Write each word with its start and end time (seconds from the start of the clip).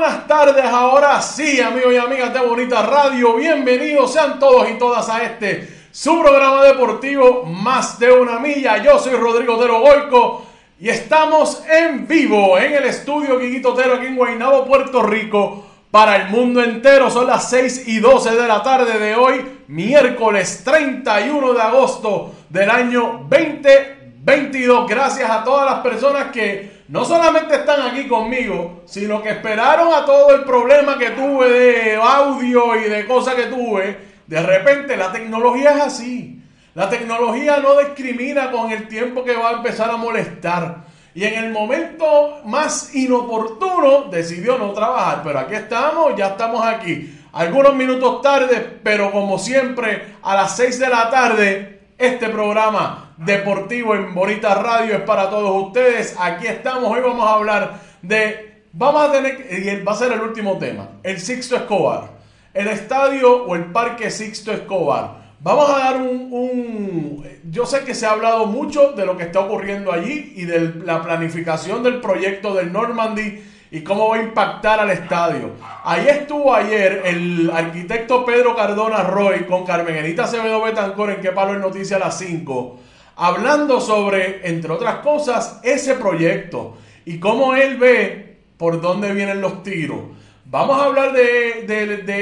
Buenas 0.00 0.26
tardes, 0.26 0.64
ahora 0.64 1.20
sí, 1.20 1.60
amigos 1.60 1.92
y 1.92 1.98
amigas 1.98 2.32
de 2.32 2.40
Bonita 2.40 2.80
Radio, 2.80 3.34
bienvenidos 3.34 4.10
sean 4.10 4.38
todos 4.38 4.70
y 4.70 4.78
todas 4.78 5.10
a 5.10 5.22
este 5.22 5.68
su 5.92 6.18
programa 6.22 6.64
deportivo 6.64 7.44
Más 7.44 7.98
de 7.98 8.10
una 8.10 8.38
milla. 8.38 8.82
Yo 8.82 8.98
soy 8.98 9.12
Rodrigo 9.12 9.58
Tero 9.58 9.80
Goico 9.80 10.46
y 10.78 10.88
estamos 10.88 11.62
en 11.68 12.08
vivo 12.08 12.56
en 12.56 12.72
el 12.76 12.84
estudio 12.84 13.38
Quiquito 13.38 13.74
Tero 13.74 13.96
aquí 13.96 14.06
en 14.06 14.16
Guaynabo, 14.16 14.64
Puerto 14.64 15.02
Rico, 15.02 15.66
para 15.90 16.16
el 16.16 16.30
mundo 16.30 16.62
entero. 16.62 17.10
Son 17.10 17.26
las 17.26 17.50
6 17.50 17.86
y 17.88 17.98
12 17.98 18.36
de 18.36 18.48
la 18.48 18.62
tarde 18.62 18.98
de 18.98 19.14
hoy, 19.14 19.44
miércoles 19.68 20.62
31 20.64 21.52
de 21.52 21.60
agosto 21.60 22.32
del 22.48 22.70
año 22.70 23.26
2022. 23.28 24.88
Gracias 24.88 25.30
a 25.30 25.44
todas 25.44 25.70
las 25.70 25.80
personas 25.80 26.28
que 26.32 26.79
no 26.90 27.04
solamente 27.04 27.54
están 27.54 27.82
aquí 27.82 28.08
conmigo, 28.08 28.82
sino 28.84 29.22
que 29.22 29.30
esperaron 29.30 29.94
a 29.94 30.04
todo 30.04 30.34
el 30.34 30.42
problema 30.42 30.98
que 30.98 31.10
tuve 31.10 31.48
de 31.48 31.94
audio 31.94 32.74
y 32.74 32.88
de 32.88 33.06
cosas 33.06 33.36
que 33.36 33.44
tuve. 33.44 33.96
De 34.26 34.42
repente 34.42 34.96
la 34.96 35.12
tecnología 35.12 35.70
es 35.70 35.82
así. 35.82 36.42
La 36.74 36.88
tecnología 36.88 37.58
no 37.58 37.78
discrimina 37.78 38.50
con 38.50 38.72
el 38.72 38.88
tiempo 38.88 39.22
que 39.22 39.36
va 39.36 39.50
a 39.50 39.52
empezar 39.58 39.88
a 39.88 39.96
molestar. 39.96 40.78
Y 41.14 41.22
en 41.22 41.44
el 41.44 41.52
momento 41.52 42.40
más 42.44 42.92
inoportuno 42.92 44.06
decidió 44.10 44.58
no 44.58 44.72
trabajar. 44.72 45.22
Pero 45.22 45.38
aquí 45.38 45.54
estamos, 45.54 46.16
ya 46.16 46.28
estamos 46.28 46.66
aquí. 46.66 47.16
Algunos 47.32 47.76
minutos 47.76 48.20
tarde, 48.20 48.80
pero 48.82 49.12
como 49.12 49.38
siempre, 49.38 50.16
a 50.22 50.34
las 50.34 50.56
6 50.56 50.80
de 50.80 50.88
la 50.88 51.08
tarde, 51.08 51.82
este 51.96 52.28
programa 52.30 53.09
deportivo 53.20 53.94
en 53.94 54.14
Bonita 54.14 54.54
Radio 54.54 54.94
es 54.94 55.02
para 55.02 55.28
todos 55.28 55.66
ustedes. 55.66 56.16
Aquí 56.18 56.46
estamos, 56.46 56.90
hoy 56.90 57.02
vamos 57.02 57.26
a 57.28 57.34
hablar 57.34 57.80
de, 58.00 58.62
vamos 58.72 59.08
a 59.08 59.12
tener, 59.12 59.46
y 59.50 59.84
va 59.84 59.92
a 59.92 59.96
ser 59.96 60.12
el 60.12 60.20
último 60.20 60.56
tema, 60.58 60.88
el 61.02 61.20
Sixto 61.20 61.54
Escobar, 61.54 62.08
el 62.54 62.68
estadio 62.68 63.44
o 63.44 63.54
el 63.54 63.66
parque 63.66 64.10
Sixto 64.10 64.52
Escobar. 64.52 65.20
Vamos 65.40 65.70
a 65.70 65.78
dar 65.78 65.96
un, 66.00 67.26
yo 67.50 67.66
sé 67.66 67.84
que 67.84 67.94
se 67.94 68.06
ha 68.06 68.12
hablado 68.12 68.46
mucho 68.46 68.92
de 68.92 69.04
lo 69.04 69.18
que 69.18 69.24
está 69.24 69.40
ocurriendo 69.40 69.92
allí 69.92 70.32
y 70.36 70.44
de 70.44 70.74
la 70.84 71.02
planificación 71.02 71.82
del 71.82 72.00
proyecto 72.00 72.54
del 72.54 72.72
Normandy 72.72 73.42
y 73.70 73.82
cómo 73.82 74.08
va 74.08 74.16
a 74.16 74.22
impactar 74.22 74.80
al 74.80 74.90
estadio. 74.90 75.50
Ahí 75.84 76.06
estuvo 76.08 76.54
ayer 76.54 77.02
el 77.04 77.50
arquitecto 77.54 78.24
Pedro 78.24 78.56
Cardona 78.56 79.02
Roy 79.02 79.44
con 79.44 79.64
Carmen 79.64 79.96
Enita 79.96 80.24
Acevedo 80.24 80.62
Betancor 80.62 81.10
en 81.10 81.20
Que 81.20 81.32
Palo 81.32 81.54
en 81.54 81.60
Noticias 81.60 82.00
a 82.00 82.06
las 82.06 82.18
5 82.18 82.80
hablando 83.20 83.82
sobre, 83.82 84.48
entre 84.48 84.72
otras 84.72 84.96
cosas, 84.96 85.60
ese 85.62 85.94
proyecto 85.94 86.78
y 87.04 87.20
cómo 87.20 87.54
él 87.54 87.76
ve 87.76 88.38
por 88.56 88.80
dónde 88.80 89.12
vienen 89.12 89.42
los 89.42 89.62
tiros. 89.62 90.00
Vamos 90.46 90.80
a 90.80 90.86
hablar 90.86 91.12
de, 91.12 91.66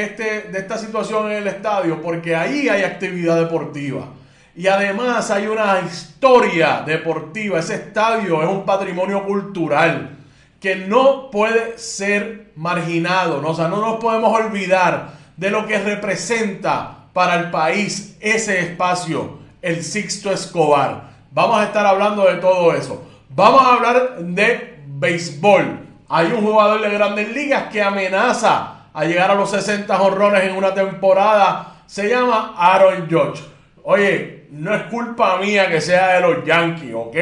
este, 0.02 0.48
de 0.50 0.58
esta 0.58 0.76
situación 0.76 1.30
en 1.30 1.38
el 1.38 1.46
estadio 1.46 2.02
porque 2.02 2.34
ahí 2.34 2.68
hay 2.68 2.82
actividad 2.82 3.38
deportiva. 3.38 4.08
Y 4.56 4.66
además 4.66 5.30
hay 5.30 5.46
una 5.46 5.80
historia 5.86 6.82
deportiva. 6.84 7.60
Ese 7.60 7.76
estadio 7.76 8.42
es 8.42 8.48
un 8.48 8.66
patrimonio 8.66 9.24
cultural 9.24 10.16
que 10.60 10.74
no 10.74 11.30
puede 11.30 11.78
ser 11.78 12.50
marginado. 12.56 13.40
¿no? 13.40 13.50
O 13.50 13.54
sea, 13.54 13.68
no 13.68 13.80
nos 13.80 14.00
podemos 14.00 14.32
olvidar 14.36 15.12
de 15.36 15.50
lo 15.50 15.64
que 15.64 15.78
representa 15.78 17.04
para 17.12 17.36
el 17.36 17.50
país 17.52 18.16
ese 18.18 18.58
espacio 18.58 19.37
el 19.62 19.82
Sixto 19.82 20.32
Escobar. 20.32 21.10
Vamos 21.30 21.60
a 21.60 21.64
estar 21.64 21.84
hablando 21.86 22.24
de 22.24 22.36
todo 22.36 22.74
eso. 22.74 23.06
Vamos 23.30 23.62
a 23.62 23.74
hablar 23.74 24.18
de 24.18 24.80
béisbol. 24.86 25.86
Hay 26.08 26.26
un 26.32 26.44
jugador 26.44 26.80
de 26.80 26.90
grandes 26.90 27.28
ligas 27.30 27.64
que 27.70 27.82
amenaza 27.82 28.86
a 28.92 29.04
llegar 29.04 29.30
a 29.30 29.34
los 29.34 29.50
60 29.50 30.00
honrones 30.00 30.44
en 30.44 30.56
una 30.56 30.72
temporada. 30.72 31.82
Se 31.86 32.08
llama 32.08 32.54
Aaron 32.56 33.08
Judge. 33.10 33.42
Oye, 33.82 34.46
no 34.50 34.74
es 34.74 34.82
culpa 34.84 35.38
mía 35.38 35.68
que 35.68 35.80
sea 35.80 36.14
de 36.14 36.20
los 36.20 36.44
Yankees, 36.44 36.94
¿ok? 36.94 37.16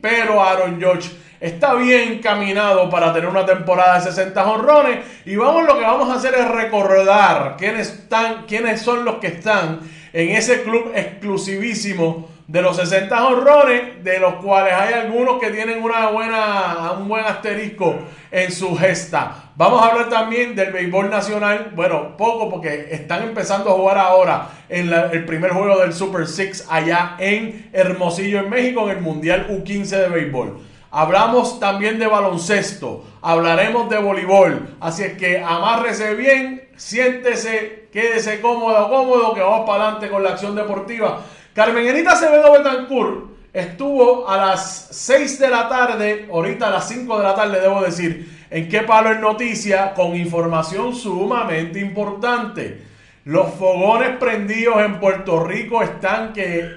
Pero 0.00 0.42
Aaron 0.42 0.80
Judge 0.80 1.10
está 1.40 1.74
bien 1.74 2.12
encaminado 2.12 2.88
para 2.90 3.12
tener 3.12 3.28
una 3.28 3.46
temporada 3.46 3.98
de 3.98 4.02
60 4.02 4.46
honrones. 4.46 4.98
Y 5.24 5.36
vamos, 5.36 5.64
lo 5.64 5.78
que 5.78 5.84
vamos 5.84 6.10
a 6.10 6.14
hacer 6.14 6.34
es 6.34 6.48
recordar 6.48 7.56
quiénes, 7.58 7.88
están, 7.88 8.44
quiénes 8.46 8.82
son 8.82 9.04
los 9.04 9.16
que 9.16 9.28
están 9.28 9.80
en 10.16 10.30
ese 10.30 10.62
club 10.62 10.92
exclusivísimo 10.94 12.30
de 12.46 12.62
los 12.62 12.78
60 12.78 13.26
honrones, 13.26 14.02
de 14.02 14.18
los 14.18 14.36
cuales 14.36 14.72
hay 14.72 14.94
algunos 14.94 15.38
que 15.38 15.50
tienen 15.50 15.82
una 15.82 16.08
buena, 16.08 16.92
un 16.98 17.06
buen 17.06 17.22
asterisco 17.22 17.96
en 18.30 18.50
su 18.50 18.74
gesta. 18.76 19.50
Vamos 19.56 19.82
a 19.82 19.88
hablar 19.88 20.08
también 20.08 20.56
del 20.56 20.72
béisbol 20.72 21.10
nacional, 21.10 21.70
bueno, 21.74 22.16
poco 22.16 22.48
porque 22.48 22.88
están 22.92 23.24
empezando 23.24 23.68
a 23.68 23.74
jugar 23.74 23.98
ahora 23.98 24.48
en 24.70 24.90
el 24.90 25.26
primer 25.26 25.50
juego 25.50 25.80
del 25.80 25.92
Super 25.92 26.26
Six 26.26 26.64
allá 26.70 27.16
en 27.18 27.68
Hermosillo, 27.74 28.38
en 28.38 28.48
México, 28.48 28.84
en 28.84 28.96
el 28.96 29.02
Mundial 29.02 29.48
U15 29.50 29.98
de 29.98 30.08
béisbol. 30.08 30.60
Hablamos 30.90 31.60
también 31.60 31.98
de 31.98 32.06
baloncesto, 32.06 33.04
hablaremos 33.20 33.90
de 33.90 33.98
voleibol, 33.98 34.76
así 34.80 35.02
es 35.02 35.12
que 35.18 35.42
amárrese 35.42 36.14
bien, 36.14 36.70
siéntese, 36.74 37.85
quédese 37.96 38.42
cómodo, 38.42 38.90
cómodo, 38.90 39.32
que 39.32 39.40
vamos 39.40 39.66
para 39.66 39.84
adelante 39.84 40.10
con 40.10 40.22
la 40.22 40.28
acción 40.28 40.54
deportiva. 40.54 41.22
Carmen 41.54 41.86
Enita 41.86 42.12
Acevedo 42.12 42.52
Betancourt 42.52 43.30
estuvo 43.54 44.28
a 44.28 44.36
las 44.36 44.88
6 44.90 45.38
de 45.38 45.48
la 45.48 45.66
tarde, 45.66 46.28
ahorita 46.30 46.68
a 46.68 46.72
las 46.72 46.88
5 46.88 47.16
de 47.16 47.24
la 47.24 47.34
tarde 47.34 47.58
debo 47.58 47.80
decir, 47.80 48.46
en 48.50 48.68
qué 48.68 48.82
palo 48.82 49.10
es 49.10 49.18
noticia, 49.18 49.94
con 49.94 50.14
información 50.14 50.94
sumamente 50.94 51.80
importante. 51.80 52.82
Los 53.24 53.54
fogones 53.54 54.18
prendidos 54.18 54.76
en 54.84 55.00
Puerto 55.00 55.42
Rico 55.42 55.82
están 55.82 56.34
que 56.34 56.68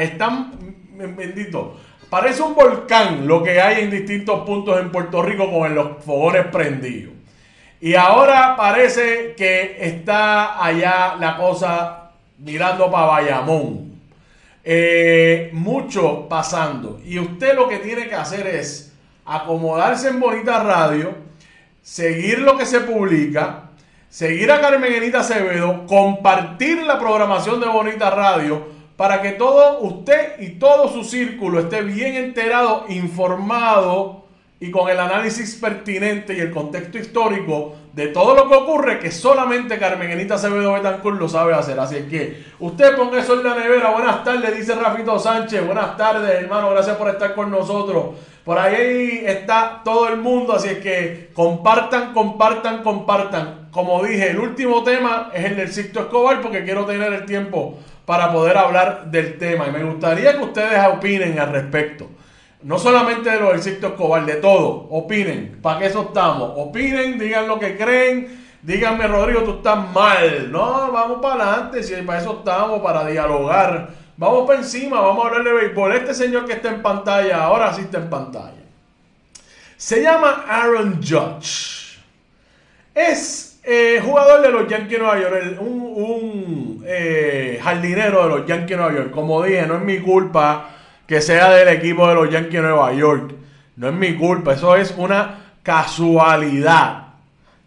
están 0.00 0.52
bendito. 1.16 1.80
Parece 2.10 2.42
un 2.42 2.54
volcán 2.54 3.26
lo 3.26 3.42
que 3.42 3.58
hay 3.58 3.84
en 3.84 3.90
distintos 3.90 4.44
puntos 4.44 4.78
en 4.78 4.92
Puerto 4.92 5.22
Rico 5.22 5.50
con 5.50 5.74
los 5.74 6.04
fogones 6.04 6.44
prendidos. 6.48 7.17
Y 7.80 7.94
ahora 7.94 8.56
parece 8.56 9.34
que 9.36 9.76
está 9.80 10.64
allá 10.64 11.16
la 11.18 11.36
cosa 11.36 12.10
mirando 12.38 12.90
para 12.90 13.06
Bayamón. 13.06 13.88
Eh, 14.64 15.50
mucho 15.52 16.28
pasando. 16.28 17.00
Y 17.04 17.18
usted 17.18 17.54
lo 17.54 17.68
que 17.68 17.78
tiene 17.78 18.08
que 18.08 18.14
hacer 18.14 18.46
es 18.46 18.92
acomodarse 19.24 20.08
en 20.08 20.20
Bonita 20.20 20.62
Radio, 20.62 21.14
seguir 21.80 22.40
lo 22.40 22.58
que 22.58 22.66
se 22.66 22.80
publica, 22.80 23.70
seguir 24.08 24.50
a 24.50 24.60
Carmen 24.60 24.92
Enita 24.92 25.20
Acevedo, 25.20 25.86
compartir 25.86 26.82
la 26.82 26.98
programación 26.98 27.60
de 27.60 27.68
Bonita 27.68 28.10
Radio 28.10 28.66
para 28.96 29.22
que 29.22 29.32
todo 29.32 29.80
usted 29.80 30.40
y 30.40 30.58
todo 30.58 30.88
su 30.92 31.04
círculo 31.04 31.60
esté 31.60 31.82
bien 31.82 32.16
enterado, 32.16 32.86
informado 32.88 34.27
y 34.60 34.70
con 34.70 34.88
el 34.88 34.98
análisis 34.98 35.54
pertinente 35.56 36.34
y 36.34 36.40
el 36.40 36.50
contexto 36.50 36.98
histórico 36.98 37.76
de 37.92 38.08
todo 38.08 38.34
lo 38.34 38.48
que 38.48 38.56
ocurre 38.56 38.98
que 38.98 39.10
solamente 39.12 39.78
Carmenita 39.78 40.34
Acevedo 40.34 40.72
Betancourt 40.72 41.18
lo 41.18 41.28
sabe 41.28 41.54
hacer. 41.54 41.78
Así 41.78 41.96
que 42.10 42.44
usted 42.58 42.96
ponga 42.96 43.20
eso 43.20 43.34
en 43.34 43.44
la 43.44 43.54
nevera. 43.54 43.90
Buenas 43.90 44.24
tardes, 44.24 44.56
dice 44.56 44.74
Rafito 44.74 45.18
Sánchez. 45.18 45.64
Buenas 45.64 45.96
tardes, 45.96 46.30
hermano. 46.30 46.70
Gracias 46.70 46.96
por 46.96 47.08
estar 47.08 47.34
con 47.34 47.50
nosotros. 47.50 48.16
Por 48.44 48.58
ahí 48.58 49.22
está 49.26 49.82
todo 49.84 50.08
el 50.08 50.16
mundo, 50.16 50.54
así 50.54 50.68
es 50.68 50.78
que 50.78 51.30
compartan, 51.34 52.12
compartan, 52.12 52.82
compartan. 52.82 53.68
Como 53.70 54.02
dije, 54.02 54.30
el 54.30 54.38
último 54.38 54.82
tema 54.82 55.30
es 55.34 55.44
el 55.44 55.56
del 55.56 55.72
Sixto 55.72 56.00
Escobar 56.00 56.40
porque 56.40 56.64
quiero 56.64 56.84
tener 56.84 57.12
el 57.12 57.26
tiempo 57.26 57.78
para 58.06 58.32
poder 58.32 58.56
hablar 58.56 59.10
del 59.10 59.38
tema. 59.38 59.66
Y 59.68 59.70
me 59.70 59.84
gustaría 59.84 60.36
que 60.36 60.44
ustedes 60.44 60.80
opinen 60.88 61.38
al 61.38 61.52
respecto. 61.52 62.08
No 62.62 62.78
solamente 62.78 63.30
de 63.30 63.40
lo 63.40 63.50
del 63.52 63.62
Sixto 63.62 63.88
Escobar, 63.88 64.26
de 64.26 64.34
todo. 64.36 64.88
Opinen. 64.90 65.58
¿Para 65.62 65.78
qué 65.78 65.86
eso 65.86 66.02
estamos? 66.02 66.52
Opinen, 66.56 67.18
digan 67.18 67.46
lo 67.46 67.58
que 67.58 67.76
creen. 67.76 68.46
Díganme, 68.62 69.06
Rodrigo, 69.06 69.42
tú 69.42 69.52
estás 69.58 69.92
mal. 69.92 70.50
No, 70.50 70.90
vamos 70.90 71.18
para 71.22 71.52
adelante. 71.52 71.82
Si 71.82 71.94
para 72.02 72.20
eso 72.20 72.38
estamos, 72.38 72.80
para 72.82 73.06
dialogar. 73.06 73.90
Vamos 74.16 74.48
para 74.48 74.58
encima, 74.58 75.00
vamos 75.00 75.24
a 75.24 75.28
hablar 75.28 75.44
de 75.44 75.52
béisbol. 75.52 75.92
Este 75.92 76.12
señor 76.12 76.44
que 76.44 76.54
está 76.54 76.70
en 76.70 76.82
pantalla, 76.82 77.44
ahora 77.44 77.72
sí 77.72 77.82
está 77.82 77.98
en 77.98 78.10
pantalla. 78.10 78.64
Se 79.76 80.02
llama 80.02 80.44
Aaron 80.48 81.00
Judge. 81.00 82.00
Es 82.92 83.60
eh, 83.62 84.02
jugador 84.04 84.42
de 84.42 84.50
los 84.50 84.66
Yankees 84.66 84.90
de 84.90 84.98
Nueva 84.98 85.20
York, 85.20 85.60
un, 85.60 86.82
eh, 86.84 87.60
jardinero 87.62 88.24
de 88.24 88.28
los 88.28 88.46
Yankees 88.46 88.76
Nueva 88.76 88.92
York. 88.92 89.10
Como 89.12 89.40
dije, 89.44 89.66
no 89.68 89.76
es 89.76 89.82
mi 89.82 90.00
culpa 90.00 90.70
que 91.08 91.22
sea 91.22 91.50
del 91.50 91.68
equipo 91.68 92.06
de 92.06 92.14
los 92.14 92.30
Yankees 92.30 92.52
de 92.52 92.60
Nueva 92.60 92.92
York. 92.92 93.34
No 93.76 93.88
es 93.88 93.94
mi 93.94 94.14
culpa, 94.14 94.52
eso 94.52 94.76
es 94.76 94.94
una 94.98 95.54
casualidad. 95.62 97.06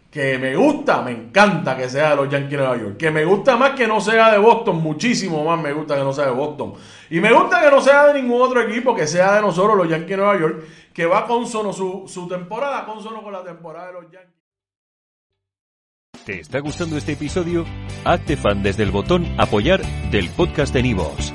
Que 0.08 0.38
me 0.38 0.54
gusta, 0.54 1.02
me 1.02 1.10
encanta 1.10 1.76
que 1.76 1.88
sea 1.88 2.10
de 2.10 2.16
los 2.16 2.28
Yankees 2.28 2.50
de 2.52 2.56
Nueva 2.58 2.76
York. 2.76 2.96
Que 2.98 3.10
me 3.10 3.24
gusta 3.24 3.56
más 3.56 3.72
que 3.72 3.88
no 3.88 4.00
sea 4.00 4.30
de 4.30 4.38
Boston, 4.38 4.76
muchísimo 4.76 5.42
más 5.44 5.60
me 5.60 5.72
gusta 5.72 5.96
que 5.96 6.04
no 6.04 6.12
sea 6.12 6.26
de 6.26 6.30
Boston. 6.30 6.74
Y 7.10 7.18
me 7.18 7.32
gusta 7.32 7.60
que 7.60 7.70
no 7.70 7.80
sea 7.80 8.12
de 8.12 8.22
ningún 8.22 8.40
otro 8.40 8.60
equipo, 8.60 8.94
que 8.94 9.08
sea 9.08 9.34
de 9.34 9.40
nosotros, 9.40 9.76
los 9.76 9.88
Yankees 9.88 10.10
de 10.10 10.16
Nueva 10.18 10.38
York, 10.38 10.64
que 10.94 11.06
va 11.06 11.26
con 11.26 11.44
su, 11.48 12.04
su 12.06 12.28
temporada, 12.28 12.84
consono 12.86 13.22
con 13.22 13.32
la 13.32 13.42
temporada 13.42 13.88
de 13.88 13.92
los 13.94 14.04
Yankees. 14.04 14.40
¿Te 16.24 16.38
está 16.38 16.60
gustando 16.60 16.96
este 16.96 17.12
episodio? 17.12 17.64
Hazte 18.04 18.36
fan 18.36 18.62
desde 18.62 18.84
el 18.84 18.92
botón 18.92 19.26
Apoyar 19.38 19.82
del 20.12 20.28
podcast 20.28 20.72
de 20.72 20.84
Nivos. 20.84 21.34